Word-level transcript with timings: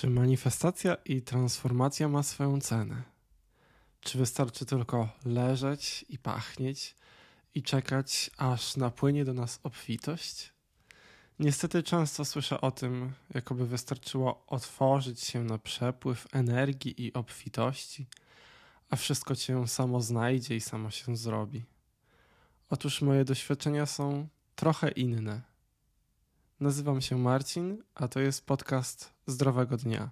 Czy 0.00 0.10
manifestacja 0.10 0.94
i 0.94 1.22
transformacja 1.22 2.08
ma 2.08 2.22
swoją 2.22 2.60
cenę? 2.60 3.02
Czy 4.00 4.18
wystarczy 4.18 4.66
tylko 4.66 5.08
leżeć 5.24 6.04
i 6.08 6.18
pachnieć 6.18 6.96
i 7.54 7.62
czekać, 7.62 8.30
aż 8.36 8.76
napłynie 8.76 9.24
do 9.24 9.34
nas 9.34 9.60
obfitość? 9.62 10.52
Niestety 11.38 11.82
często 11.82 12.24
słyszę 12.24 12.60
o 12.60 12.70
tym, 12.70 13.12
jakoby 13.34 13.66
wystarczyło 13.66 14.44
otworzyć 14.46 15.20
się 15.20 15.44
na 15.44 15.58
przepływ 15.58 16.26
energii 16.32 17.06
i 17.06 17.12
obfitości, 17.12 18.06
a 18.90 18.96
wszystko 18.96 19.36
cię 19.36 19.68
samo 19.68 20.00
znajdzie 20.00 20.56
i 20.56 20.60
samo 20.60 20.90
się 20.90 21.16
zrobi. 21.16 21.64
Otóż 22.70 23.02
moje 23.02 23.24
doświadczenia 23.24 23.86
są 23.86 24.28
trochę 24.56 24.90
inne. 24.90 25.42
Nazywam 26.60 27.00
się 27.00 27.18
Marcin, 27.18 27.82
a 27.94 28.08
to 28.08 28.20
jest 28.20 28.46
podcast 28.46 29.12
Zdrowego 29.30 29.76
Dnia, 29.76 30.10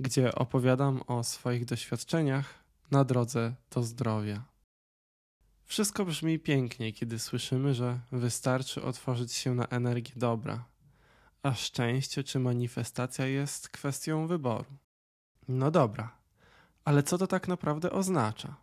gdzie 0.00 0.34
opowiadam 0.34 1.02
o 1.06 1.24
swoich 1.24 1.64
doświadczeniach 1.64 2.54
na 2.90 3.04
drodze 3.04 3.54
do 3.70 3.82
zdrowia. 3.82 4.44
Wszystko 5.64 6.04
brzmi 6.04 6.38
pięknie, 6.38 6.92
kiedy 6.92 7.18
słyszymy, 7.18 7.74
że 7.74 8.00
wystarczy 8.12 8.82
otworzyć 8.82 9.32
się 9.32 9.54
na 9.54 9.66
energię 9.66 10.12
dobra, 10.16 10.64
a 11.42 11.54
szczęście 11.54 12.24
czy 12.24 12.38
manifestacja 12.38 13.26
jest 13.26 13.68
kwestią 13.68 14.26
wyboru. 14.26 14.76
No 15.48 15.70
dobra, 15.70 16.18
ale 16.84 17.02
co 17.02 17.18
to 17.18 17.26
tak 17.26 17.48
naprawdę 17.48 17.90
oznacza? 17.90 18.56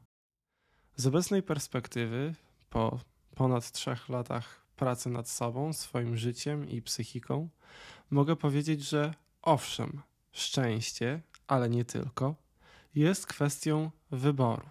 Z 0.95 1.07
obecnej 1.07 1.43
perspektywy, 1.43 2.35
po 2.70 2.99
ponad 3.35 3.71
trzech 3.71 4.09
latach 4.09 4.65
pracy 4.76 5.09
nad 5.09 5.29
sobą, 5.29 5.73
swoim 5.73 6.17
życiem 6.17 6.70
i 6.70 6.81
psychiką, 6.81 7.49
mogę 8.09 8.35
powiedzieć, 8.35 8.81
że 8.81 9.13
owszem, 9.45 10.02
szczęście, 10.31 11.22
ale 11.48 11.70
nie 11.70 11.85
tylko, 11.85 12.35
jest 12.96 13.27
kwestią 13.27 13.91
wyboru. 14.12 14.70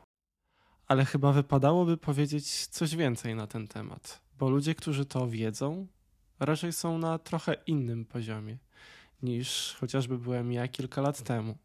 Ale 0.87 1.05
chyba 1.05 1.33
wypadałoby 1.33 1.97
powiedzieć 1.97 2.67
coś 2.67 2.97
więcej 2.97 3.35
na 3.35 3.47
ten 3.47 3.69
temat, 3.69 4.21
bo 4.39 4.51
ludzie, 4.51 4.75
którzy 4.75 5.07
to 5.07 5.29
wiedzą, 5.29 5.87
raczej 6.41 6.73
są 6.73 6.99
na 6.99 7.19
trochę 7.19 7.55
innym 7.67 8.05
poziomie 8.05 8.59
niż 9.23 9.77
chociażby 9.81 10.19
byłem 10.19 10.53
ja 10.53 10.69
kilka 10.69 11.01
lat 11.01 11.23
temu. 11.23 11.59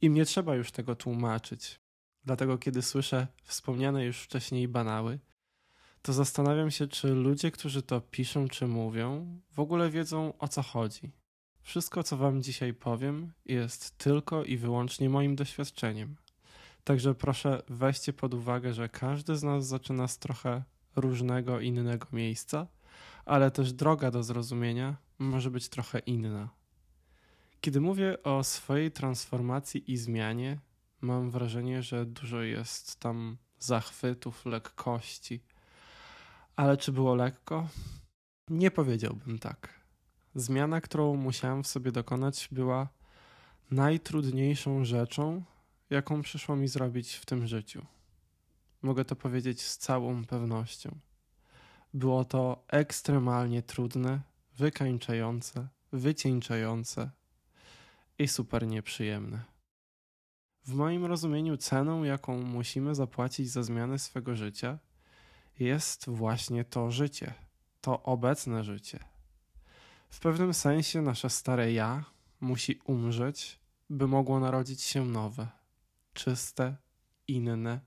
Im 0.00 0.14
nie 0.14 0.24
trzeba 0.24 0.54
już 0.54 0.72
tego 0.72 0.96
tłumaczyć. 0.96 1.80
Dlatego, 2.24 2.58
kiedy 2.58 2.82
słyszę 2.82 3.26
wspomniane 3.44 4.04
już 4.04 4.20
wcześniej 4.20 4.68
banały, 4.68 5.18
to 6.02 6.12
zastanawiam 6.12 6.70
się, 6.70 6.88
czy 6.88 7.08
ludzie, 7.08 7.50
którzy 7.50 7.82
to 7.82 8.00
piszą 8.00 8.48
czy 8.48 8.66
mówią, 8.66 9.40
w 9.50 9.60
ogóle 9.60 9.90
wiedzą 9.90 10.38
o 10.38 10.48
co 10.48 10.62
chodzi. 10.62 11.12
Wszystko, 11.64 12.02
co 12.02 12.16
Wam 12.16 12.42
dzisiaj 12.42 12.74
powiem, 12.74 13.32
jest 13.44 13.98
tylko 13.98 14.44
i 14.44 14.56
wyłącznie 14.56 15.10
moim 15.10 15.36
doświadczeniem. 15.36 16.16
Także 16.84 17.14
proszę 17.14 17.62
weźcie 17.68 18.12
pod 18.12 18.34
uwagę, 18.34 18.74
że 18.74 18.88
każdy 18.88 19.36
z 19.36 19.42
nas 19.42 19.66
zaczyna 19.66 20.08
z 20.08 20.18
trochę 20.18 20.62
różnego, 20.96 21.60
innego 21.60 22.06
miejsca, 22.12 22.66
ale 23.24 23.50
też 23.50 23.72
droga 23.72 24.10
do 24.10 24.22
zrozumienia 24.22 24.96
może 25.18 25.50
być 25.50 25.68
trochę 25.68 25.98
inna. 25.98 26.48
Kiedy 27.60 27.80
mówię 27.80 28.22
o 28.22 28.44
swojej 28.44 28.90
transformacji 28.90 29.92
i 29.92 29.96
zmianie, 29.96 30.58
mam 31.00 31.30
wrażenie, 31.30 31.82
że 31.82 32.06
dużo 32.06 32.42
jest 32.42 33.00
tam 33.00 33.36
zachwytów, 33.58 34.46
lekkości 34.46 35.40
ale 36.56 36.76
czy 36.76 36.92
było 36.92 37.14
lekko? 37.14 37.68
Nie 38.50 38.70
powiedziałbym 38.70 39.38
tak. 39.38 39.83
Zmiana, 40.34 40.80
którą 40.80 41.16
musiałem 41.16 41.62
w 41.62 41.66
sobie 41.66 41.92
dokonać, 41.92 42.48
była 42.52 42.88
najtrudniejszą 43.70 44.84
rzeczą, 44.84 45.44
jaką 45.90 46.22
przyszło 46.22 46.56
mi 46.56 46.68
zrobić 46.68 47.14
w 47.14 47.26
tym 47.26 47.46
życiu. 47.46 47.86
Mogę 48.82 49.04
to 49.04 49.16
powiedzieć 49.16 49.62
z 49.62 49.78
całą 49.78 50.24
pewnością. 50.24 50.98
Było 51.94 52.24
to 52.24 52.64
ekstremalnie 52.68 53.62
trudne, 53.62 54.20
wykańczające, 54.56 55.68
wycieńczające 55.92 57.10
i 58.18 58.28
super 58.28 58.66
nieprzyjemne. 58.66 59.44
W 60.64 60.74
moim 60.74 61.04
rozumieniu, 61.04 61.56
ceną, 61.56 62.04
jaką 62.04 62.42
musimy 62.42 62.94
zapłacić 62.94 63.50
za 63.50 63.62
zmianę 63.62 63.98
swego 63.98 64.36
życia, 64.36 64.78
jest 65.58 66.04
właśnie 66.08 66.64
to 66.64 66.90
życie, 66.90 67.34
to 67.80 68.02
obecne 68.02 68.64
życie. 68.64 69.13
W 70.14 70.20
pewnym 70.20 70.54
sensie 70.54 71.02
nasze 71.02 71.30
stare 71.30 71.72
ja 71.72 72.04
musi 72.40 72.80
umrzeć, 72.84 73.60
by 73.90 74.06
mogło 74.06 74.40
narodzić 74.40 74.82
się 74.82 75.04
nowe, 75.04 75.48
czyste, 76.12 76.76
inne, 77.28 77.80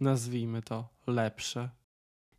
nazwijmy 0.00 0.62
to 0.62 0.88
lepsze. 1.06 1.70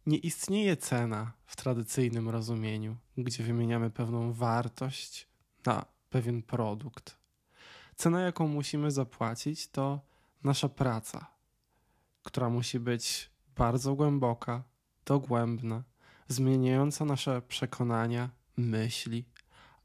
Nie 0.06 0.18
istnieje 0.18 0.78
cena 0.78 1.32
w 1.46 1.56
tradycyjnym 1.56 2.30
rozumieniu, 2.30 2.96
gdzie 3.18 3.44
wymieniamy 3.44 3.90
pewną 3.90 4.34
wartość 4.34 5.28
na 5.66 5.86
pewien 6.10 6.42
produkt. 6.42 7.18
Cena, 7.96 8.22
jaką 8.22 8.48
musimy 8.48 8.92
zapłacić, 8.92 9.68
to 9.68 10.02
nasza 10.44 10.70
praca, 10.70 11.28
która 12.24 12.50
musi 12.50 12.80
być 12.80 13.30
bardzo 13.56 13.96
głęboka, 13.96 14.64
dogłębna, 15.06 15.84
zmieniająca 16.28 17.06
nasze 17.06 17.42
przekonania, 17.42 18.37
myśli, 18.58 19.26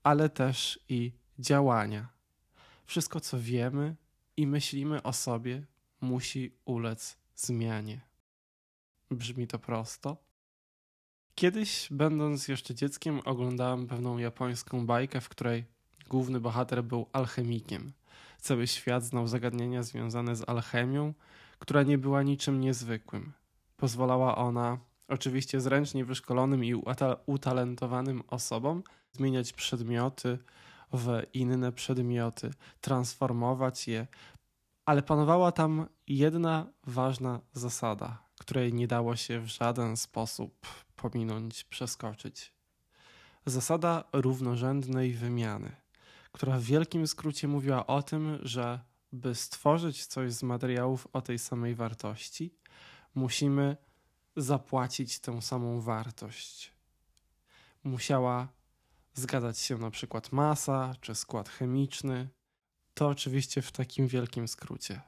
ale 0.03 0.29
też 0.29 0.81
i 0.89 1.13
działania. 1.39 2.09
Wszystko, 2.87 3.21
co 3.21 3.41
wiemy 3.41 3.97
i 4.37 4.47
myślimy 4.47 5.03
o 5.03 5.13
sobie, 5.13 5.67
musi 6.01 6.53
ulec 6.65 7.17
zmianie. 7.35 8.01
Brzmi 9.11 9.47
to 9.47 9.59
prosto? 9.59 10.17
Kiedyś, 11.35 11.89
będąc 11.91 12.49
jeszcze 12.49 12.75
dzieckiem, 12.75 13.21
oglądałem 13.25 13.87
pewną 13.87 14.19
japońską 14.19 14.87
bajkę, 14.87 15.21
w 15.21 15.29
której 15.29 15.65
główny 16.09 16.41
bohater 16.41 16.85
był 16.85 17.07
alchemikiem. 17.13 17.93
Cały 18.41 18.67
świat 18.67 19.05
znał 19.05 19.27
zagadnienia 19.29 19.83
związane 19.83 20.37
z 20.37 20.49
alchemią, 20.49 21.15
która 21.59 21.83
nie 21.83 21.99
była 21.99 22.23
niczym 22.23 22.61
niezwykłym. 22.61 23.33
Pozwalała 23.77 24.37
ona, 24.37 24.79
oczywiście 25.13 25.61
zręcznie 25.61 26.05
wyszkolonym 26.05 26.65
i 26.65 26.75
utalentowanym 27.27 28.23
osobom, 28.29 28.83
zmieniać 29.13 29.53
przedmioty 29.53 30.39
w 30.93 31.23
inne 31.35 31.73
przedmioty, 31.73 32.51
transformować 32.81 33.89
je, 33.89 34.07
ale 34.85 35.03
panowała 35.03 35.53
tam 35.53 35.87
jedna 36.07 36.67
ważna 36.87 37.41
zasada, 37.53 38.23
której 38.41 38.73
nie 38.75 38.87
dało 38.87 39.17
się 39.17 39.41
w 39.41 39.47
żaden 39.47 39.97
sposób 39.97 40.67
pominąć, 40.97 41.65
przeskoczyć. 41.65 42.53
Zasada 43.47 44.05
równorzędnej 44.13 45.13
wymiany, 45.13 45.77
która 46.33 46.59
w 46.59 46.63
wielkim 46.63 47.07
skrócie 47.07 47.49
mówiła 47.49 47.87
o 47.87 48.03
tym, 48.03 48.39
że 48.43 48.81
by 49.13 49.35
stworzyć 49.35 50.07
coś 50.07 50.33
z 50.33 50.43
materiałów 50.43 51.09
o 51.13 51.21
tej 51.21 51.39
samej 51.39 51.75
wartości, 51.75 52.55
musimy 53.15 53.77
zapłacić 54.37 55.19
tę 55.19 55.43
samą 55.43 55.81
wartość. 55.81 56.73
Musiała 57.85 58.49
zgadzać 59.15 59.59
się 59.59 59.79
na 59.79 59.91
przykład 59.91 60.33
masa 60.33 60.95
czy 61.01 61.15
skład 61.15 61.49
chemiczny. 61.49 62.29
To 62.95 63.09
oczywiście 63.09 63.63
w 63.63 63.73
takim 63.73 64.07
wielkim 64.07 64.49
skrócie. 64.49 65.01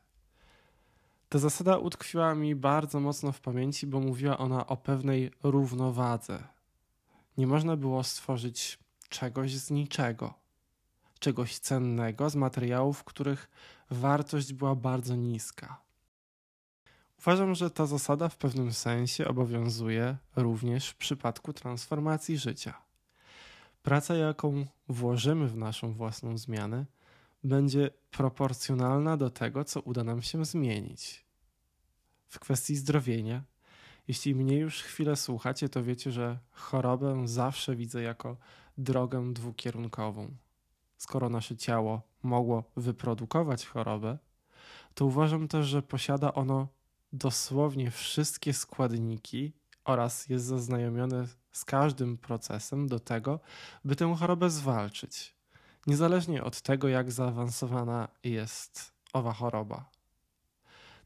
Ta 1.29 1.39
zasada 1.39 1.79
utkwiła 1.79 2.35
mi 2.35 2.55
bardzo 2.55 3.01
mocno 3.01 3.33
w 3.33 3.41
pamięci, 3.41 3.87
bo 3.87 4.01
mówiła 4.01 4.39
ona 4.39 4.67
o 4.67 4.77
pewnej 4.77 5.31
równowadze. 5.43 6.43
Nie 7.37 7.47
można 7.47 7.77
było 7.77 8.05
stworzyć 8.05 8.79
czegoś 9.09 9.57
z 9.57 9.71
niczego, 9.71 10.35
czegoś 11.19 11.59
cennego 11.59 12.31
z 12.31 12.37
materiałów, 12.37 13.05
których 13.05 13.51
wartość 13.91 14.53
była 14.53 14.75
bardzo 14.75 15.17
niska. 15.17 15.84
Uważam, 17.27 17.55
że 17.55 17.71
ta 17.71 17.87
zasada 17.87 18.29
w 18.29 18.37
pewnym 18.37 18.73
sensie 18.73 19.29
obowiązuje 19.29 20.17
również 20.37 20.89
w 20.89 20.97
przypadku 20.97 21.53
transformacji 21.53 22.39
życia. 22.39 22.75
Praca, 23.83 24.15
jaką 24.15 24.67
włożymy 24.89 25.49
w 25.49 25.57
naszą 25.57 25.93
własną 25.93 26.39
zmianę, 26.39 26.87
będzie 27.45 27.91
proporcjonalna 28.11 29.17
do 29.17 29.31
tego, 29.31 29.65
co 29.65 29.81
uda 29.81 30.05
nam 30.05 30.23
się 30.23 30.45
zmienić. 30.45 31.25
W 32.29 32.39
kwestii 32.39 32.77
zdrowienia, 32.77 33.43
jeśli 34.09 34.35
mnie 34.35 34.59
już 34.59 34.83
chwilę 34.83 35.17
słuchacie, 35.17 35.69
to 35.69 35.83
wiecie, 35.83 36.13
że 36.13 36.39
chorobę 36.51 37.29
zawsze 37.29 37.77
widzę 37.77 38.03
jako 38.03 38.37
drogę 38.79 39.33
dwukierunkową. 39.33 40.37
Skoro 40.99 41.29
nasze 41.29 41.57
ciało 41.57 42.03
mogło 42.23 42.65
wyprodukować 42.77 43.67
chorobę, 43.67 44.19
to 44.95 45.07
uważam 45.07 45.49
też, 45.49 45.67
że 45.67 45.83
posiada 45.83 46.35
ono 46.35 46.69
dosłownie 47.15 47.91
wszystkie 47.91 48.53
składniki 48.53 49.53
oraz 49.85 50.29
jest 50.29 50.45
zaznajomione 50.45 51.27
z 51.53 51.65
każdym 51.65 52.19
procesem 52.19 52.89
do 52.89 53.01
tego, 53.01 53.41
by 53.85 53.97
tę 53.97 54.17
chorobę 54.19 54.51
zwalczyć. 54.51 55.35
niezależnie 55.87 56.45
od 56.45 56.61
tego, 56.61 56.89
jak 56.89 57.13
zaawansowana 57.13 58.09
jest 58.25 58.93
owa 59.13 59.33
choroba. 59.33 59.91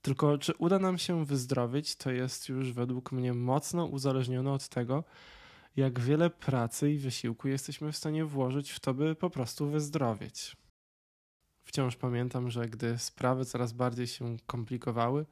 Tylko 0.02 0.38
czy 0.38 0.54
uda 0.54 0.78
nam 0.78 0.98
się 0.98 1.24
wyzdrowieć, 1.24 1.96
to 1.96 2.10
jest 2.10 2.48
już 2.48 2.72
według 2.72 3.12
mnie 3.12 3.34
mocno 3.34 3.84
uzależnione 3.84 4.52
od 4.52 4.68
tego, 4.68 5.04
jak 5.76 6.00
wiele 6.00 6.30
pracy 6.30 6.92
i 6.92 6.98
wysiłku 6.98 7.48
jesteśmy 7.48 7.92
w 7.92 7.96
stanie 7.96 8.24
włożyć 8.24 8.70
w 8.70 8.80
to, 8.80 8.94
by 8.94 9.14
po 9.14 9.30
prostu 9.30 9.66
wyzdrowieć. 9.70 10.56
Wciąż 11.64 11.96
pamiętam, 11.96 12.50
że 12.50 12.66
gdy 12.66 12.98
sprawy 12.98 13.44
coraz 13.44 13.72
bardziej 13.72 14.06
się 14.06 14.36
komplikowały, 14.46 15.26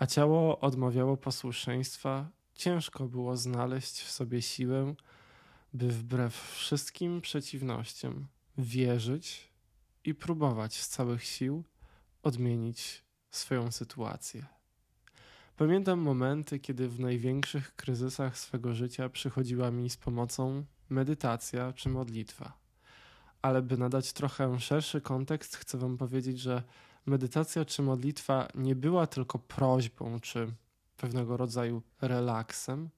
a 0.00 0.06
ciało 0.06 0.60
odmawiało 0.60 1.16
posłuszeństwa, 1.16 2.28
ciężko 2.54 3.08
było 3.08 3.36
znaleźć 3.36 4.02
w 4.02 4.10
sobie 4.10 4.42
siłę, 4.42 4.94
by 5.72 5.88
wbrew 5.88 6.34
wszystkim 6.34 7.20
przeciwnościom 7.20 8.26
wierzyć 8.58 9.50
i 10.04 10.14
próbować 10.14 10.74
z 10.74 10.88
całych 10.88 11.24
sił 11.24 11.64
odmienić 12.22 13.04
swoją 13.30 13.72
sytuację. 13.72 14.46
Pamiętam 15.56 16.00
momenty, 16.00 16.58
kiedy 16.58 16.88
w 16.88 17.00
największych 17.00 17.76
kryzysach 17.76 18.38
swego 18.38 18.74
życia 18.74 19.08
przychodziła 19.08 19.70
mi 19.70 19.90
z 19.90 19.96
pomocą 19.96 20.64
medytacja 20.88 21.72
czy 21.72 21.88
modlitwa. 21.88 22.52
Ale 23.42 23.62
by 23.62 23.78
nadać 23.78 24.12
trochę 24.12 24.60
szerszy 24.60 25.00
kontekst, 25.00 25.56
chcę 25.56 25.78
Wam 25.78 25.96
powiedzieć, 25.98 26.40
że 26.40 26.62
medytacja 27.06 27.64
czy 27.64 27.82
modlitwa 27.82 28.48
nie 28.54 28.74
była 28.74 29.06
tylko 29.06 29.38
prośbą 29.38 30.20
czy 30.20 30.52
pewnego 30.96 31.36
rodzaju 31.36 31.82
relaksem, 32.00 32.90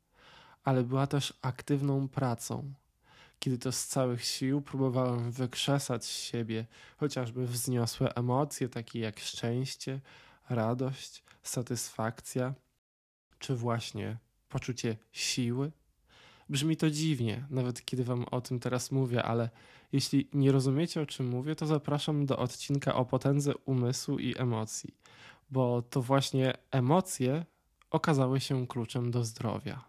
ale 0.65 0.83
była 0.83 1.07
też 1.07 1.39
aktywną 1.43 2.09
pracą. 2.09 2.73
Kiedy 3.39 3.59
to 3.59 3.73
z 3.73 3.87
całych 3.87 4.25
sił 4.25 4.63
próbowałem 4.63 5.31
wykrzesać 5.31 6.05
z 6.05 6.19
siebie 6.19 6.67
chociażby 6.97 7.47
wzniosłe 7.47 8.15
emocje, 8.15 8.69
takie 8.69 9.01
jak 9.01 9.21
szczęście, 9.21 10.01
radość, 10.49 11.25
satysfakcja, 11.43 12.55
czy 13.39 13.57
właśnie 13.57 14.19
poczucie 14.49 14.97
siły. 15.13 15.73
Brzmi 16.49 16.77
to 16.77 16.91
dziwnie, 16.91 17.47
nawet 17.51 17.85
kiedy 17.85 18.05
Wam 18.05 18.25
o 18.25 18.41
tym 18.41 18.61
teraz 18.61 18.91
mówię, 18.91 19.23
ale 19.23 19.51
jeśli 19.93 20.29
nie 20.33 20.53
rozumiecie 20.53 21.01
o 21.01 21.07
czym 21.07 21.29
mówię, 21.29 21.57
to 21.57 21.67
zapraszam 21.67 22.27
do 22.27 22.39
odcinka 22.39 22.95
o 22.95 23.05
potędze 23.05 23.53
umysłu 23.57 24.19
i 24.19 24.39
emocji, 24.39 24.95
bo 25.51 25.83
to 25.83 26.03
właśnie 26.03 26.55
emocje 26.71 27.45
okazały 27.91 28.41
się 28.41 28.67
kluczem 28.67 29.11
do 29.11 29.25
zdrowia. 29.25 29.85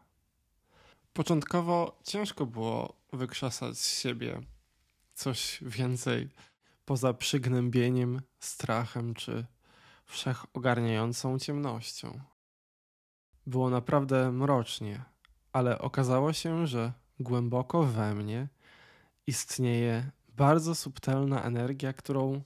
Początkowo 1.14 2.00
ciężko 2.04 2.46
było 2.46 2.94
wykrzesać 3.14 3.78
z 3.78 4.00
siebie 4.02 4.42
coś 5.14 5.60
więcej 5.62 6.30
poza 6.86 7.14
przygnębieniem, 7.14 8.22
strachem 8.40 9.14
czy 9.14 9.46
wszechogarniającą 10.06 11.40
ciemnością. 11.40 12.20
Było 13.48 13.70
naprawdę 13.70 14.32
mrocznie, 14.32 15.04
ale 15.54 15.80
okazało 15.80 16.34
się, 16.34 16.68
że 16.68 16.94
głęboko 17.20 17.84
we 17.84 18.16
mnie 18.16 18.48
istnieje 19.28 20.12
bardzo 20.30 20.76
subtelna 20.76 21.44
energia, 21.44 21.94
którą 21.94 22.42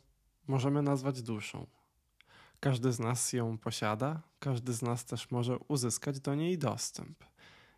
możemy 0.47 0.81
nazwać 0.81 1.21
duszą. 1.21 1.67
Każdy 2.59 2.91
z 2.91 2.99
nas 2.99 3.33
ją 3.33 3.57
posiada, 3.57 4.21
każdy 4.39 4.73
z 4.73 4.81
nas 4.81 5.05
też 5.05 5.31
może 5.31 5.57
uzyskać 5.57 6.19
do 6.19 6.35
niej 6.35 6.57
dostęp 6.57 7.23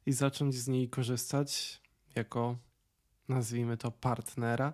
i 0.06 0.12
zacząć 0.12 0.56
z 0.56 0.68
niej 0.68 0.90
korzystać 0.90 1.81
jako, 2.16 2.57
nazwijmy 3.28 3.78
to, 3.78 3.92
partnera, 3.92 4.74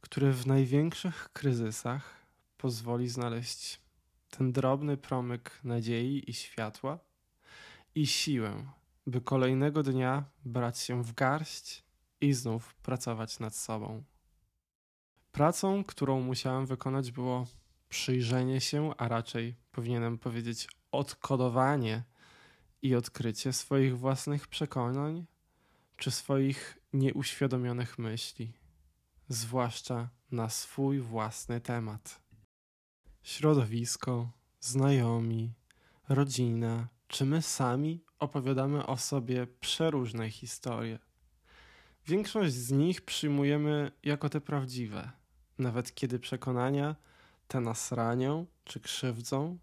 który 0.00 0.32
w 0.32 0.46
największych 0.46 1.28
kryzysach 1.32 2.14
pozwoli 2.56 3.08
znaleźć 3.08 3.80
ten 4.30 4.52
drobny 4.52 4.96
promyk 4.96 5.60
nadziei 5.64 6.30
i 6.30 6.34
światła 6.34 6.98
i 7.94 8.06
siłę, 8.06 8.64
by 9.06 9.20
kolejnego 9.20 9.82
dnia 9.82 10.24
brać 10.44 10.78
się 10.78 11.02
w 11.02 11.14
garść 11.14 11.87
i 12.20 12.32
znów 12.32 12.74
pracować 12.74 13.38
nad 13.38 13.54
sobą. 13.56 14.04
Pracą, 15.32 15.84
którą 15.84 16.20
musiałem 16.20 16.66
wykonać, 16.66 17.12
było 17.12 17.46
przyjrzenie 17.88 18.60
się, 18.60 18.90
a 18.96 19.08
raczej 19.08 19.54
powinienem 19.72 20.18
powiedzieć 20.18 20.68
odkodowanie 20.92 22.04
i 22.82 22.94
odkrycie 22.94 23.52
swoich 23.52 23.98
własnych 23.98 24.48
przekonań 24.48 25.26
czy 25.96 26.10
swoich 26.10 26.78
nieuświadomionych 26.92 27.98
myśli, 27.98 28.52
zwłaszcza 29.28 30.08
na 30.30 30.48
swój 30.48 31.00
własny 31.00 31.60
temat. 31.60 32.22
Środowisko, 33.22 34.30
znajomi, 34.60 35.52
rodzina, 36.08 36.88
czy 37.08 37.24
my 37.24 37.42
sami 37.42 38.04
opowiadamy 38.18 38.86
o 38.86 38.96
sobie 38.96 39.46
przeróżne 39.46 40.30
historie. 40.30 40.98
Większość 42.08 42.54
z 42.54 42.70
nich 42.70 43.00
przyjmujemy 43.02 43.92
jako 44.02 44.28
te 44.28 44.40
prawdziwe, 44.40 45.10
nawet 45.58 45.94
kiedy 45.94 46.18
przekonania 46.18 46.96
te 47.48 47.60
nas 47.60 47.92
ranią 47.92 48.46
czy 48.64 48.80
krzywdzą, 48.80 49.58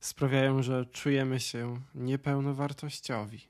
sprawiają, 0.00 0.62
że 0.62 0.86
czujemy 0.86 1.40
się 1.40 1.80
niepełnowartościowi. 1.94 3.48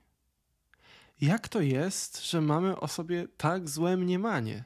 Jak 1.20 1.48
to 1.48 1.60
jest, 1.60 2.30
że 2.30 2.40
mamy 2.40 2.80
o 2.80 2.88
sobie 2.88 3.28
tak 3.36 3.68
złe 3.68 3.96
mniemanie? 3.96 4.64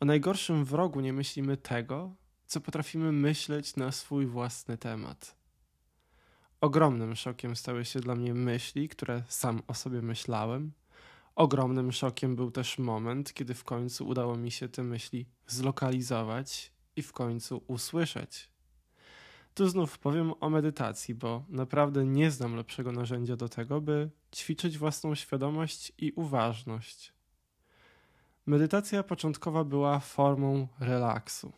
O 0.00 0.04
najgorszym 0.04 0.64
wrogu 0.64 1.00
nie 1.00 1.12
myślimy 1.12 1.56
tego, 1.56 2.14
co 2.46 2.60
potrafimy 2.60 3.12
myśleć 3.12 3.76
na 3.76 3.92
swój 3.92 4.26
własny 4.26 4.78
temat. 4.78 5.36
Ogromnym 6.60 7.16
szokiem 7.16 7.56
stały 7.56 7.84
się 7.84 8.00
dla 8.00 8.14
mnie 8.14 8.34
myśli, 8.34 8.88
które 8.88 9.22
sam 9.28 9.62
o 9.66 9.74
sobie 9.74 10.02
myślałem. 10.02 10.72
Ogromnym 11.34 11.92
szokiem 11.92 12.36
był 12.36 12.50
też 12.50 12.78
moment, 12.78 13.32
kiedy 13.32 13.54
w 13.54 13.64
końcu 13.64 14.08
udało 14.08 14.36
mi 14.36 14.50
się 14.50 14.68
te 14.68 14.82
myśli 14.82 15.26
zlokalizować 15.46 16.72
i 16.96 17.02
w 17.02 17.12
końcu 17.12 17.64
usłyszeć. 17.66 18.50
Tu 19.54 19.68
znów 19.68 19.98
powiem 19.98 20.32
o 20.40 20.50
medytacji, 20.50 21.14
bo 21.14 21.44
naprawdę 21.48 22.06
nie 22.06 22.30
znam 22.30 22.56
lepszego 22.56 22.92
narzędzia 22.92 23.36
do 23.36 23.48
tego, 23.48 23.80
by 23.80 24.10
ćwiczyć 24.34 24.78
własną 24.78 25.14
świadomość 25.14 25.92
i 25.98 26.12
uważność. 26.12 27.12
Medytacja 28.46 29.02
początkowa 29.02 29.64
była 29.64 30.00
formą 30.00 30.68
relaksu, 30.80 31.52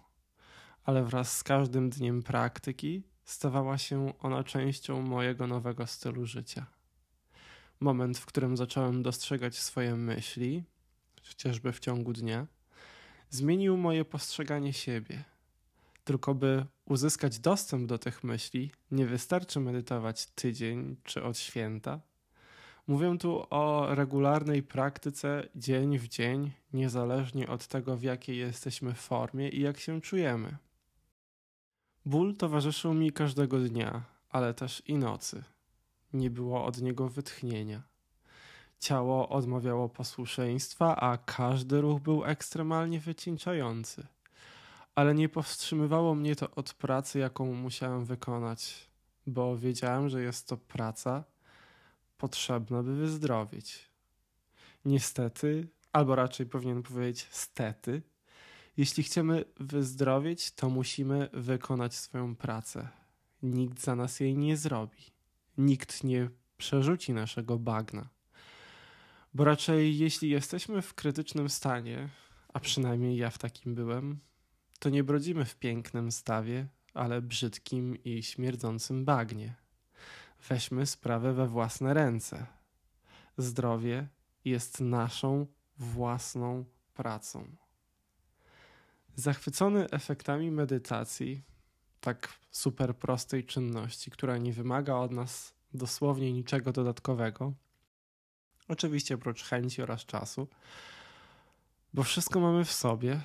ale 0.85 1.05
wraz 1.05 1.37
z 1.37 1.43
każdym 1.43 1.91
dniem 1.91 2.23
praktyki 2.23 3.03
stawała 3.25 3.79
się 3.79 4.13
ona 4.19 4.45
częścią 4.45 5.03
mojego 5.03 5.47
nowego 5.47 5.87
stylu 5.87 6.27
życia. 6.27 6.76
Moment, 7.81 8.19
w 8.19 8.27
którym 8.27 8.57
zacząłem 8.57 9.03
dostrzegać 9.03 9.59
swoje 9.59 9.97
myśli, 9.97 10.65
chociażby 11.29 11.73
w 11.73 11.81
ciągu 11.81 12.13
dnia, 12.13 12.47
zmienił 13.31 13.77
moje 13.77 14.05
postrzeganie 14.05 14.73
siebie. 14.73 15.25
Tylko 16.05 16.35
by 16.35 16.67
uzyskać 16.85 17.39
dostęp 17.39 17.89
do 17.89 17.99
tych 17.99 18.25
myśli, 18.25 18.71
nie 18.91 19.07
wystarczy 19.07 19.61
medytować 19.61 20.27
tydzień 20.27 20.97
czy 21.05 21.23
od 21.23 21.39
święta. 21.39 22.01
Mówię 22.87 23.19
tu 23.19 23.47
o 23.51 23.95
regularnej 23.95 24.63
praktyce 24.63 25.49
dzień 25.55 25.99
w 25.99 26.09
dzień, 26.09 26.53
niezależnie 26.73 27.49
od 27.49 27.67
tego, 27.67 27.97
w 27.97 28.03
jakiej 28.03 28.39
jesteśmy 28.39 28.95
formie 28.95 29.49
i 29.49 29.61
jak 29.61 29.79
się 29.79 30.01
czujemy. 30.01 30.57
Ból 32.05 32.37
towarzyszył 32.37 32.95
mi 32.95 33.13
każdego 33.13 33.59
dnia, 33.59 34.03
ale 34.29 34.55
też 34.55 34.83
i 34.87 34.95
nocy. 34.95 35.45
Nie 36.13 36.31
było 36.31 36.65
od 36.65 36.83
niego 36.83 37.09
wytchnienia. 37.09 37.83
Ciało 38.79 39.29
odmawiało 39.29 39.89
posłuszeństwa, 39.89 40.97
a 40.97 41.17
każdy 41.17 41.81
ruch 41.81 42.01
był 42.01 42.25
ekstremalnie 42.25 43.01
wycieńczający. 43.01 44.07
Ale 44.95 45.15
nie 45.15 45.29
powstrzymywało 45.29 46.15
mnie 46.15 46.37
to 46.37 46.51
od 46.51 46.75
pracy, 46.75 47.19
jaką 47.19 47.55
musiałem 47.55 48.05
wykonać, 48.05 48.89
bo 49.27 49.57
wiedziałem, 49.57 50.09
że 50.09 50.23
jest 50.23 50.49
to 50.49 50.57
praca 50.57 51.25
potrzebna, 52.19 52.83
by 52.83 52.95
wyzdrowieć. 52.97 53.91
Niestety, 54.85 55.69
albo 55.93 56.15
raczej 56.15 56.47
powinien 56.47 56.83
powiedzieć 56.83 57.29
stety, 57.31 58.03
jeśli 58.77 59.03
chcemy 59.03 59.45
wyzdrowieć, 59.61 60.51
to 60.51 60.71
musimy 60.71 61.29
wykonać 61.33 61.95
swoją 61.95 62.37
pracę. 62.37 62.89
Nikt 63.43 63.81
za 63.81 63.97
nas 63.97 64.21
jej 64.21 64.37
nie 64.37 64.57
zrobi. 64.57 65.16
Nikt 65.59 66.05
nie 66.05 66.29
przerzuci 66.57 67.13
naszego 67.13 67.59
bagna. 67.59 68.09
Bo 69.35 69.45
raczej, 69.45 69.99
jeśli 69.99 70.31
jesteśmy 70.31 70.83
w 70.83 70.95
krytycznym 70.95 71.49
stanie, 71.49 72.09
a 72.53 72.61
przynajmniej 72.61 73.17
ja 73.17 73.31
w 73.31 73.39
takim 73.39 73.75
byłem, 73.75 74.21
to 74.79 74.91
nie 74.91 75.05
brodzimy 75.05 75.45
w 75.45 75.57
pięknym 75.57 76.13
stawie, 76.13 76.67
ale 76.95 77.23
brzydkim 77.23 78.05
i 78.05 78.23
śmierdzącym 78.23 79.05
bagnie. 79.05 79.55
Weźmy 80.49 80.87
sprawę 80.87 81.33
we 81.33 81.47
własne 81.47 81.95
ręce. 81.95 82.47
Zdrowie 83.39 84.09
jest 84.45 84.81
naszą 84.81 85.47
własną 85.79 86.65
pracą. 86.95 87.57
Zachwycony 89.15 89.91
efektami 89.91 90.51
medytacji, 90.51 91.43
tak 92.07 92.29
super 92.51 92.97
prostej 92.97 93.45
czynności, 93.45 94.11
która 94.11 94.39
nie 94.39 94.53
wymaga 94.53 94.95
od 94.95 95.13
nas 95.13 95.55
dosłownie 95.75 96.33
niczego 96.33 96.73
dodatkowego, 96.73 97.53
oczywiście 98.69 99.15
oprócz 99.15 99.43
chęci 99.43 99.83
oraz 99.83 100.07
czasu, 100.07 100.49
bo 101.95 102.03
wszystko 102.03 102.41
mamy 102.41 102.65
w 102.65 102.73
sobie, 102.73 103.21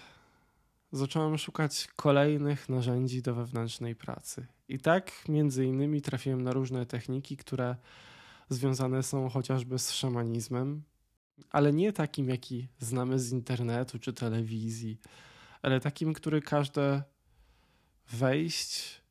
zacząłem 0.91 1.38
szukać 1.38 1.88
kolejnych 1.95 2.69
narzędzi 2.69 3.21
do 3.21 3.35
wewnętrznej 3.35 3.95
pracy. 3.95 4.47
I 4.67 4.79
tak 4.79 5.11
między 5.29 5.65
innymi 5.65 6.01
trafiłem 6.01 6.41
na 6.41 6.51
różne 6.51 6.85
techniki, 6.85 7.38
które 7.38 7.75
związane 8.50 9.03
są 9.03 9.29
chociażby 9.29 9.79
z 9.79 9.91
szamanizmem, 9.91 10.83
ale 11.50 11.73
nie 11.73 11.93
takim, 11.93 12.29
jaki 12.29 12.67
znamy 12.79 13.19
z 13.19 13.31
internetu 13.31 14.00
czy 14.00 14.13
telewizji, 14.13 15.00
ale 15.61 15.79
takim, 15.79 16.13
który 16.13 16.41
każde 16.41 17.03
wejść 18.13 19.01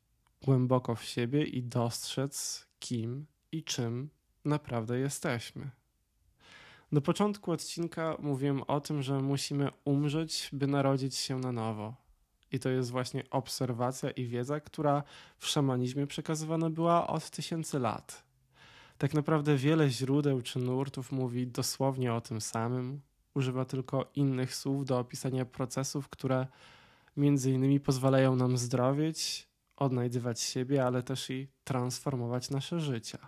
głęboko 0.41 0.95
w 0.95 1.03
siebie 1.03 1.43
i 1.43 1.63
dostrzec, 1.63 2.65
kim 2.79 3.25
i 3.51 3.63
czym 3.63 4.09
naprawdę 4.45 4.99
jesteśmy. 4.99 5.71
Do 6.91 7.01
początku 7.01 7.51
odcinka 7.51 8.17
mówiłem 8.19 8.63
o 8.63 8.81
tym, 8.81 9.01
że 9.01 9.19
musimy 9.19 9.69
umrzeć, 9.85 10.49
by 10.53 10.67
narodzić 10.67 11.15
się 11.15 11.39
na 11.39 11.51
nowo. 11.51 11.95
I 12.51 12.59
to 12.59 12.69
jest 12.69 12.91
właśnie 12.91 13.23
obserwacja 13.29 14.11
i 14.11 14.25
wiedza, 14.25 14.59
która 14.59 15.03
w 15.37 15.47
szamanizmie 15.47 16.07
przekazywana 16.07 16.69
była 16.69 17.07
od 17.07 17.29
tysięcy 17.29 17.79
lat. 17.79 18.23
Tak 18.97 19.13
naprawdę 19.13 19.55
wiele 19.55 19.89
źródeł 19.89 20.41
czy 20.41 20.59
nurtów 20.59 21.11
mówi 21.11 21.47
dosłownie 21.47 22.13
o 22.13 22.21
tym 22.21 22.41
samym, 22.41 23.01
używa 23.33 23.65
tylko 23.65 24.11
innych 24.15 24.55
słów 24.55 24.85
do 24.85 24.99
opisania 24.99 25.45
procesów, 25.45 26.09
które 26.09 26.47
między 27.17 27.51
innymi 27.51 27.79
pozwalają 27.79 28.35
nam 28.35 28.57
zdrowieć, 28.57 29.47
odnajdywać 29.75 30.41
siebie, 30.41 30.85
ale 30.85 31.03
też 31.03 31.29
i 31.29 31.47
transformować 31.63 32.49
nasze 32.49 32.79
życia. 32.79 33.27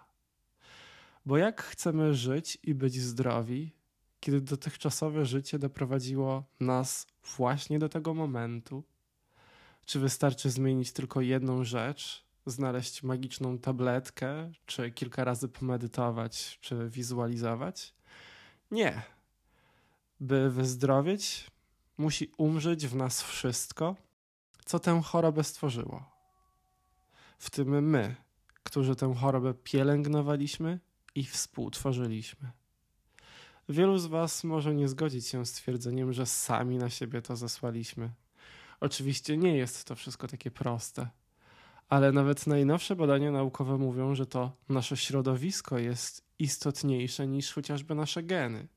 Bo 1.25 1.37
jak 1.37 1.63
chcemy 1.63 2.13
żyć 2.13 2.57
i 2.63 2.75
być 2.75 3.01
zdrowi, 3.01 3.71
kiedy 4.19 4.41
dotychczasowe 4.41 5.25
życie 5.25 5.59
doprowadziło 5.59 6.43
nas 6.59 7.07
właśnie 7.37 7.79
do 7.79 7.89
tego 7.89 8.13
momentu? 8.13 8.83
Czy 9.85 9.99
wystarczy 9.99 10.49
zmienić 10.49 10.91
tylko 10.91 11.21
jedną 11.21 11.63
rzecz, 11.63 12.25
znaleźć 12.45 13.03
magiczną 13.03 13.57
tabletkę, 13.57 14.51
czy 14.65 14.91
kilka 14.91 15.23
razy 15.23 15.47
pomedytować, 15.47 16.57
czy 16.61 16.89
wizualizować? 16.89 17.93
Nie. 18.71 19.01
By 20.19 20.49
wyzdrowieć, 20.49 21.51
musi 21.97 22.31
umrzeć 22.37 22.87
w 22.87 22.95
nas 22.95 23.23
wszystko, 23.23 23.95
co 24.65 24.79
tę 24.79 25.01
chorobę 25.01 25.43
stworzyło. 25.43 26.03
W 27.37 27.49
tym 27.49 27.89
my, 27.89 28.15
którzy 28.63 28.95
tę 28.95 29.15
chorobę 29.15 29.53
pielęgnowaliśmy 29.53 30.79
i 31.15 31.23
współtworzyliśmy. 31.23 32.51
Wielu 33.69 33.97
z 33.97 34.05
Was 34.05 34.43
może 34.43 34.75
nie 34.75 34.87
zgodzić 34.87 35.27
się 35.27 35.45
z 35.45 35.51
twierdzeniem, 35.51 36.13
że 36.13 36.25
sami 36.25 36.77
na 36.77 36.89
siebie 36.89 37.21
to 37.21 37.35
zesłaliśmy. 37.35 38.09
Oczywiście 38.79 39.37
nie 39.37 39.57
jest 39.57 39.85
to 39.85 39.95
wszystko 39.95 40.27
takie 40.27 40.51
proste, 40.51 41.09
ale 41.89 42.11
nawet 42.11 42.47
najnowsze 42.47 42.95
badania 42.95 43.31
naukowe 43.31 43.77
mówią, 43.77 44.15
że 44.15 44.25
to 44.25 44.51
nasze 44.69 44.97
środowisko 44.97 45.77
jest 45.77 46.25
istotniejsze 46.39 47.27
niż 47.27 47.53
chociażby 47.53 47.95
nasze 47.95 48.23
geny. 48.23 48.67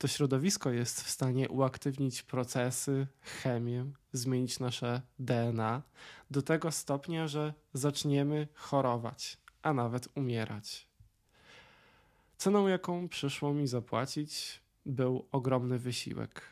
To 0.00 0.08
środowisko 0.08 0.70
jest 0.70 1.02
w 1.02 1.10
stanie 1.10 1.48
uaktywnić 1.48 2.22
procesy, 2.22 3.06
chemię, 3.20 3.90
zmienić 4.12 4.58
nasze 4.58 5.02
DNA 5.18 5.82
do 6.30 6.42
tego 6.42 6.72
stopnia, 6.72 7.28
że 7.28 7.54
zaczniemy 7.72 8.48
chorować, 8.54 9.38
a 9.62 9.72
nawet 9.72 10.08
umierać. 10.14 10.88
Ceną, 12.36 12.68
jaką 12.68 13.08
przyszło 13.08 13.54
mi 13.54 13.66
zapłacić, 13.66 14.60
był 14.86 15.28
ogromny 15.32 15.78
wysiłek, 15.78 16.42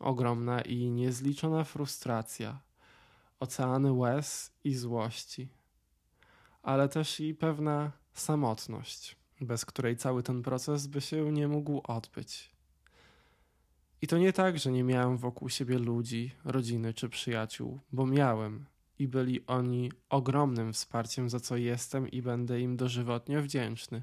ogromna 0.00 0.60
i 0.60 0.90
niezliczona 0.90 1.64
frustracja, 1.64 2.60
oceany 3.40 3.92
łez 3.92 4.52
i 4.64 4.74
złości, 4.74 5.48
ale 6.62 6.88
też 6.88 7.20
i 7.20 7.34
pewna 7.34 7.92
samotność, 8.12 9.16
bez 9.40 9.64
której 9.64 9.96
cały 9.96 10.22
ten 10.22 10.42
proces 10.42 10.86
by 10.86 11.00
się 11.00 11.32
nie 11.32 11.48
mógł 11.48 11.80
odbyć. 11.84 12.53
I 14.02 14.06
to 14.06 14.18
nie 14.18 14.32
tak, 14.32 14.58
że 14.58 14.72
nie 14.72 14.84
miałem 14.84 15.16
wokół 15.16 15.48
siebie 15.48 15.78
ludzi, 15.78 16.30
rodziny 16.44 16.94
czy 16.94 17.08
przyjaciół, 17.08 17.80
bo 17.92 18.06
miałem 18.06 18.64
i 18.98 19.08
byli 19.08 19.46
oni 19.46 19.92
ogromnym 20.08 20.72
wsparciem, 20.72 21.30
za 21.30 21.40
co 21.40 21.56
jestem 21.56 22.08
i 22.08 22.22
będę 22.22 22.60
im 22.60 22.76
dożywotnio 22.76 23.42
wdzięczny 23.42 24.02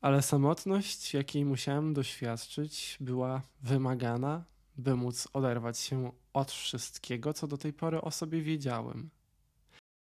ale 0.00 0.22
samotność, 0.22 1.14
jakiej 1.14 1.44
musiałem 1.44 1.94
doświadczyć, 1.94 2.96
była 3.00 3.42
wymagana, 3.62 4.44
by 4.76 4.96
móc 4.96 5.28
oderwać 5.32 5.78
się 5.78 6.12
od 6.32 6.52
wszystkiego, 6.52 7.32
co 7.32 7.46
do 7.46 7.58
tej 7.58 7.72
pory 7.72 8.00
o 8.00 8.10
sobie 8.10 8.42
wiedziałem. 8.42 9.10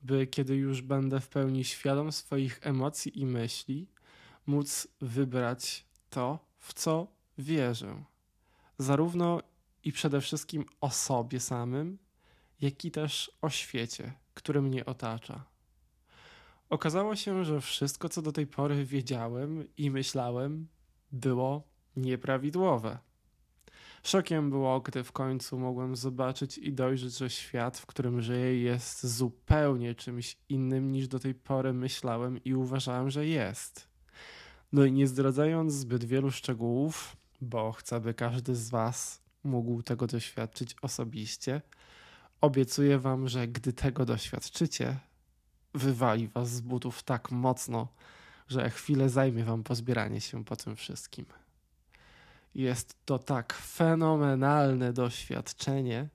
By 0.01 0.27
kiedy 0.27 0.57
już 0.57 0.83
będę 0.83 1.21
w 1.21 1.29
pełni 1.29 1.65
świadom 1.65 2.13
swoich 2.13 2.59
emocji 2.63 3.21
i 3.21 3.27
myśli, 3.27 3.89
móc 4.47 4.89
wybrać 5.01 5.87
to, 6.11 6.39
w 6.59 6.75
co 6.75 7.07
wierzę. 7.39 8.05
Zarówno 8.79 9.41
i 9.85 9.93
przede 9.93 10.21
wszystkim 10.21 10.65
o 10.81 10.91
sobie 10.91 11.41
samym, 11.41 11.99
jak 12.61 12.85
i 12.85 12.91
też 12.91 13.31
o 13.43 13.51
świecie, 13.51 14.13
który 14.35 14.63
mnie 14.63 14.85
otacza. 14.85 15.45
Okazało 16.71 17.17
się, 17.17 17.45
że 17.45 17.61
wszystko, 17.61 18.09
co 18.09 18.23
do 18.23 18.33
tej 18.33 18.47
pory 18.47 18.85
wiedziałem 18.85 19.65
i 19.77 19.91
myślałem, 19.91 20.69
było 21.13 21.63
nieprawidłowe. 21.97 22.99
Szokiem 24.03 24.51
było, 24.51 24.81
gdy 24.81 25.05
w 25.05 25.13
końcu 25.13 25.59
mogłem 25.59 25.97
zobaczyć 25.97 26.59
i 26.59 26.73
dojrzeć, 26.73 27.19
że 27.19 27.31
świat, 27.31 27.79
w 27.79 27.87
którym 27.87 28.23
żyję, 28.23 28.63
jest 28.63 29.07
zupełnie 29.07 29.95
czymś 29.95 30.37
innym 30.49 30.93
niż 30.93 31.09
do 31.09 31.19
tej 31.19 31.35
pory 31.35 31.73
myślałem 31.73 32.45
i 32.45 32.55
uważałem, 32.55 33.11
że 33.11 33.27
jest. 33.27 33.89
No 34.73 34.85
i 34.85 34.93
nie 34.93 35.07
zdradzając 35.07 35.73
zbyt 35.73 36.05
wielu 36.05 36.31
szczegółów, 36.31 37.17
bo 37.41 37.73
chcę, 37.73 38.01
by 38.01 38.15
każdy 38.15 38.55
z 38.55 38.71
Was 38.71 39.21
mógł 39.45 39.83
tego 39.83 40.07
doświadczyć 40.07 40.77
osobiście, 40.83 41.63
obiecuję 42.41 42.99
Wam, 42.99 43.29
że 43.29 43.49
gdy 43.49 43.73
tego 43.73 44.05
doświadczycie, 44.05 44.97
wywali 45.75 46.29
was 46.29 46.51
z 46.51 46.61
butów 46.61 47.03
tak 47.03 47.31
mocno, 47.31 47.89
że 48.49 48.71
chwilę 48.71 49.09
zajmie 49.09 49.45
wam 49.45 49.63
pozbieranie 49.63 50.21
się 50.21 50.45
po 50.45 50.57
tym 50.57 50.77
wszystkim. 50.77 51.27
Jest 52.55 52.97
to 53.05 53.19
tak 53.19 53.53
fenomenalne 53.53 54.93
doświadczenie, 54.93 56.09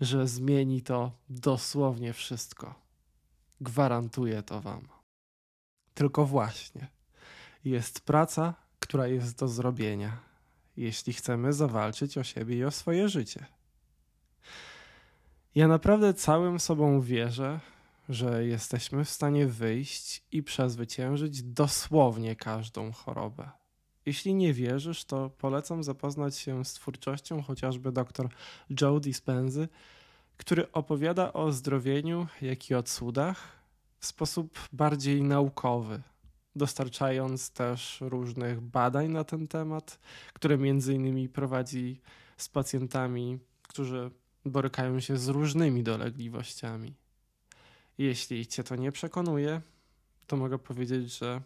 że 0.00 0.28
zmieni 0.28 0.82
to 0.82 1.12
dosłownie 1.28 2.12
wszystko. 2.12 2.74
Gwarantuję 3.60 4.42
to 4.42 4.60
wam. 4.60 4.88
Tylko 5.94 6.26
właśnie, 6.26 6.88
jest 7.64 8.00
praca, 8.00 8.54
która 8.80 9.06
jest 9.06 9.38
do 9.38 9.48
zrobienia, 9.48 10.29
jeśli 10.76 11.12
chcemy 11.12 11.52
zawalczyć 11.52 12.18
o 12.18 12.24
siebie 12.24 12.56
i 12.56 12.64
o 12.64 12.70
swoje 12.70 13.08
życie. 13.08 13.46
Ja 15.54 15.68
naprawdę 15.68 16.14
całym 16.14 16.60
sobą 16.60 17.00
wierzę, 17.00 17.60
że 18.08 18.46
jesteśmy 18.46 19.04
w 19.04 19.10
stanie 19.10 19.46
wyjść 19.46 20.24
i 20.32 20.42
przezwyciężyć 20.42 21.42
dosłownie 21.42 22.36
każdą 22.36 22.92
chorobę. 22.92 23.50
Jeśli 24.06 24.34
nie 24.34 24.52
wierzysz, 24.52 25.04
to 25.04 25.30
polecam 25.30 25.82
zapoznać 25.82 26.38
się 26.38 26.64
z 26.64 26.72
twórczością 26.72 27.42
chociażby 27.42 27.92
dr 27.92 28.28
Joe 28.80 29.00
Dispenzy, 29.00 29.68
który 30.36 30.72
opowiada 30.72 31.32
o 31.32 31.52
zdrowieniu, 31.52 32.26
jak 32.42 32.70
i 32.70 32.74
o 32.74 32.82
cudach 32.82 33.60
w 33.98 34.06
sposób 34.06 34.58
bardziej 34.72 35.22
naukowy, 35.22 36.02
dostarczając 36.56 37.50
też 37.50 38.00
różnych 38.00 38.60
badań 38.60 39.08
na 39.08 39.24
ten 39.24 39.48
temat, 39.48 39.98
które 40.32 40.58
między 40.58 40.94
innymi 40.94 41.28
prowadzi 41.28 42.00
z 42.36 42.48
pacjentami, 42.48 43.38
którzy 43.62 44.10
borykają 44.44 45.00
się 45.00 45.16
z 45.16 45.28
różnymi 45.28 45.82
dolegliwościami. 45.82 46.94
Jeśli 47.98 48.46
cię 48.46 48.64
to 48.64 48.76
nie 48.76 48.92
przekonuje, 48.92 49.60
to 50.26 50.36
mogę 50.36 50.58
powiedzieć, 50.58 51.18
że 51.18 51.42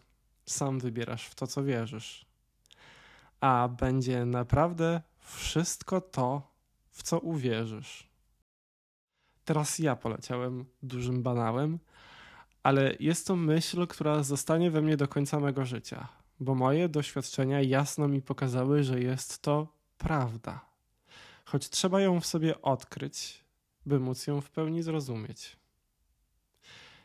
sam 0.47 0.79
wybierasz 0.79 1.27
w 1.27 1.35
to, 1.35 1.47
co 1.47 1.65
wierzysz. 1.65 2.27
A 3.41 3.69
będzie 3.69 4.25
naprawdę 4.25 5.03
wszystko 5.19 6.01
to, 6.01 6.55
w 6.91 7.03
co 7.03 7.19
uwierzysz. 7.19 8.09
Teraz 9.45 9.79
ja 9.79 9.97
poleciałem 9.97 10.65
dużym 10.83 11.23
banałem, 11.23 11.79
ale 12.65 12.97
jest 13.01 13.27
to 13.27 13.37
myśl, 13.37 13.87
która 13.87 14.23
zostanie 14.23 14.71
we 14.71 14.83
mnie 14.83 14.97
do 14.97 15.09
końca 15.09 15.41
mego 15.41 15.65
życia, 15.65 16.09
bo 16.41 16.55
moje 16.55 16.89
doświadczenia 16.89 17.61
jasno 17.61 18.09
mi 18.09 18.23
pokazały, 18.23 18.85
że 18.85 19.01
jest 19.01 19.43
to 19.43 19.69
prawda. 19.99 20.61
Choć 21.45 21.71
trzeba 21.71 22.01
ją 22.01 22.21
w 22.21 22.27
sobie 22.27 22.63
odkryć, 22.63 23.45
by 23.87 24.01
móc 24.01 24.27
ją 24.27 24.41
w 24.41 24.51
pełni 24.51 24.83
zrozumieć. 24.83 25.57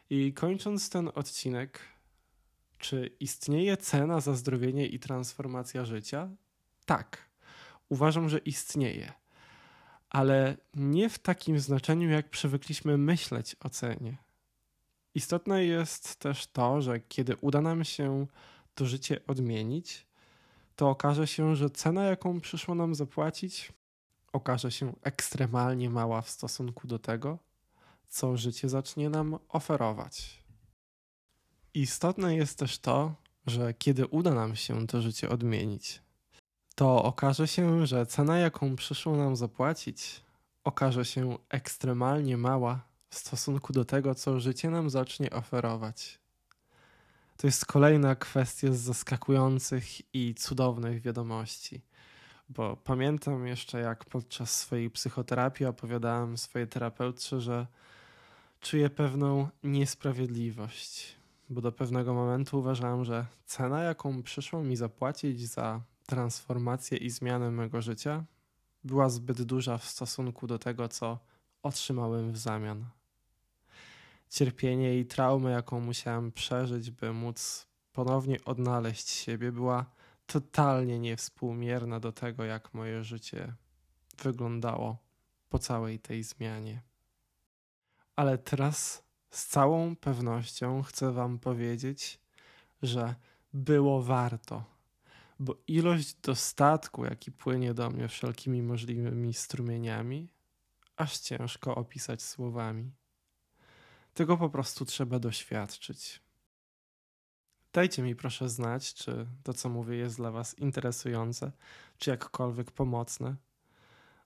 I 0.09 0.33
kończąc 0.33 0.89
ten 0.89 1.09
odcinek, 1.15 1.79
czy 2.77 3.15
istnieje 3.19 3.77
cena 3.77 4.19
za 4.19 4.35
zdrowienie 4.35 4.87
i 4.87 4.99
transformacja 4.99 5.85
życia? 5.85 6.29
Tak, 6.85 7.29
uważam, 7.89 8.29
że 8.29 8.37
istnieje, 8.37 9.13
ale 10.09 10.57
nie 10.75 11.09
w 11.09 11.19
takim 11.19 11.59
znaczeniu, 11.59 12.09
jak 12.09 12.29
przywykliśmy 12.29 12.97
myśleć 12.97 13.55
o 13.59 13.69
cenie. 13.69 14.28
Istotne 15.15 15.65
jest 15.65 16.15
też 16.15 16.47
to, 16.47 16.81
że 16.81 16.99
kiedy 16.99 17.35
uda 17.35 17.61
nam 17.61 17.83
się 17.83 18.27
to 18.75 18.85
życie 18.85 19.19
odmienić, 19.27 20.05
to 20.75 20.89
okaże 20.89 21.27
się, 21.27 21.55
że 21.55 21.69
cena, 21.69 22.03
jaką 22.03 22.39
przyszło 22.41 22.75
nam 22.75 22.95
zapłacić, 22.95 23.73
okaże 24.33 24.71
się 24.71 24.93
ekstremalnie 25.03 25.89
mała 25.89 26.21
w 26.21 26.29
stosunku 26.29 26.87
do 26.87 26.99
tego, 26.99 27.37
co 28.07 28.37
życie 28.37 28.69
zacznie 28.69 29.09
nam 29.09 29.39
oferować. 29.49 30.43
Istotne 31.73 32.35
jest 32.35 32.59
też 32.59 32.79
to, 32.79 33.15
że 33.47 33.73
kiedy 33.73 34.07
uda 34.07 34.33
nam 34.33 34.55
się 34.55 34.87
to 34.87 35.01
życie 35.01 35.29
odmienić, 35.29 36.01
to 36.75 37.03
okaże 37.03 37.47
się, 37.47 37.87
że 37.87 38.05
cena, 38.05 38.37
jaką 38.37 38.75
przyszło 38.75 39.15
nam 39.15 39.35
zapłacić, 39.35 40.21
okaże 40.63 41.05
się 41.05 41.37
ekstremalnie 41.49 42.37
mała 42.37 42.88
w 43.09 43.15
stosunku 43.15 43.73
do 43.73 43.85
tego, 43.85 44.15
co 44.15 44.39
życie 44.39 44.69
nam 44.69 44.89
zacznie 44.89 45.29
oferować. 45.29 46.19
To 47.37 47.47
jest 47.47 47.65
kolejna 47.65 48.15
kwestia 48.15 48.71
z 48.71 48.79
zaskakujących 48.79 50.15
i 50.15 50.35
cudownych 50.35 51.01
wiadomości. 51.01 51.81
Bo 52.49 52.77
pamiętam 52.77 53.47
jeszcze, 53.47 53.79
jak 53.79 54.05
podczas 54.05 54.55
swojej 54.55 54.89
psychoterapii 54.89 55.65
opowiadałem 55.65 56.37
swojej 56.37 56.67
terapeutce, 56.67 57.41
że 57.41 57.67
czuję 58.59 58.89
pewną 58.89 59.49
niesprawiedliwość, 59.63 61.15
bo 61.49 61.61
do 61.61 61.71
pewnego 61.71 62.13
momentu 62.13 62.59
uważałem, 62.59 63.05
że 63.05 63.25
cena, 63.45 63.83
jaką 63.83 64.23
przyszło 64.23 64.63
mi 64.63 64.75
zapłacić 64.75 65.47
za 65.47 65.81
transformację 66.05 66.97
i 66.97 67.09
zmianę 67.09 67.51
mego 67.51 67.81
życia, 67.81 68.23
była 68.83 69.09
zbyt 69.09 69.41
duża 69.41 69.77
w 69.77 69.85
stosunku 69.85 70.47
do 70.47 70.59
tego, 70.59 70.87
co 70.87 71.19
otrzymałem 71.63 72.31
w 72.31 72.37
zamian. 72.37 72.85
Cierpienie 74.29 74.99
i 74.99 75.05
traumę, 75.05 75.51
jaką 75.51 75.79
musiałem 75.79 76.31
przeżyć, 76.31 76.91
by 76.91 77.13
móc 77.13 77.67
ponownie 77.91 78.43
odnaleźć 78.45 79.09
siebie, 79.09 79.51
była 79.51 79.85
totalnie 80.25 80.99
niewspółmierna 80.99 81.99
do 81.99 82.11
tego, 82.11 82.43
jak 82.43 82.73
moje 82.73 83.03
życie 83.03 83.53
wyglądało 84.23 84.97
po 85.49 85.59
całej 85.59 85.99
tej 85.99 86.23
zmianie. 86.23 86.81
Ale 88.15 88.37
teraz 88.37 89.03
z 89.29 89.45
całą 89.45 89.95
pewnością 89.95 90.83
chcę 90.83 91.11
Wam 91.11 91.39
powiedzieć, 91.39 92.19
że 92.81 93.15
było 93.53 94.03
warto, 94.03 94.63
bo 95.39 95.55
ilość 95.67 96.13
dostatku, 96.13 97.05
jaki 97.05 97.31
płynie 97.31 97.73
do 97.73 97.89
mnie 97.89 98.07
wszelkimi 98.07 98.61
możliwymi 98.61 99.33
strumieniami, 99.33 100.29
aż 100.97 101.19
ciężko 101.19 101.75
opisać 101.75 102.21
słowami. 102.21 102.91
Tego 104.19 104.37
po 104.37 104.49
prostu 104.49 104.85
trzeba 104.85 105.19
doświadczyć. 105.19 106.21
Dajcie 107.73 108.01
mi 108.01 108.15
proszę 108.15 108.49
znać, 108.49 108.93
czy 108.93 109.27
to, 109.43 109.53
co 109.53 109.69
mówię, 109.69 109.97
jest 109.97 110.17
dla 110.17 110.31
Was 110.31 110.59
interesujące, 110.59 111.51
czy 111.97 112.09
jakkolwiek 112.09 112.71
pomocne. 112.71 113.35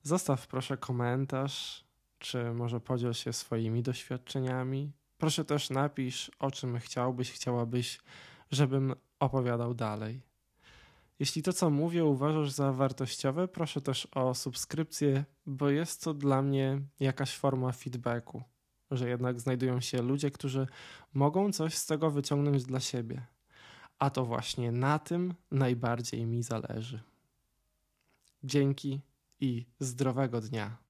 Zostaw 0.04 0.48
proszę 0.48 0.78
komentarz, 0.78 1.86
czy 2.20 2.54
może 2.54 2.80
podziel 2.80 3.14
się 3.14 3.34
swoimi 3.34 3.84
doświadczeniami. 3.84 4.92
Proszę 5.18 5.46
też 5.46 5.70
napisz, 5.70 6.32
o 6.40 6.52
czym 6.52 6.80
chciałbyś, 6.80 7.32
chciałabyś, 7.32 8.00
żebym 8.52 8.96
opowiadał 9.20 9.74
dalej. 9.74 10.22
Jeśli 11.20 11.44
to, 11.44 11.54
co 11.54 11.70
mówię, 11.70 12.06
uważasz 12.06 12.52
za 12.52 12.72
wartościowe, 12.72 13.48
proszę 13.48 13.82
też 13.82 14.08
o 14.12 14.36
subskrypcję, 14.36 15.26
bo 15.46 15.70
jest 15.70 16.04
to 16.04 16.14
dla 16.14 16.42
mnie 16.42 16.82
jakaś 17.00 17.36
forma 17.36 17.72
feedbacku, 17.72 18.44
że 18.92 19.10
jednak 19.10 19.40
znajdują 19.40 19.82
się 19.82 20.02
ludzie, 20.02 20.32
którzy 20.32 20.68
mogą 21.14 21.52
coś 21.52 21.78
z 21.78 21.86
tego 21.86 22.12
wyciągnąć 22.12 22.64
dla 22.64 22.80
siebie. 22.80 23.26
A 24.00 24.10
to 24.10 24.26
właśnie 24.26 24.72
na 24.72 25.00
tym 25.00 25.34
najbardziej 25.52 26.26
mi 26.26 26.44
zależy. 26.44 27.00
Dzięki 28.44 29.02
i 29.40 29.66
zdrowego 29.80 30.42
dnia. 30.42 30.83